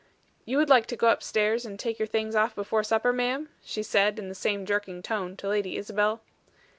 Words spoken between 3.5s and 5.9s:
she said, in the same jerking tone to Lady